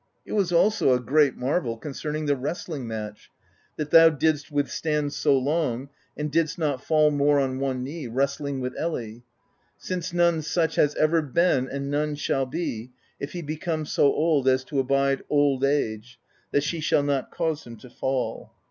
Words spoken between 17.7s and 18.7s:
to fall.